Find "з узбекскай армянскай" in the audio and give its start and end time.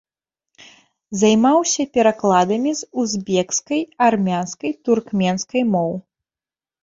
2.79-4.71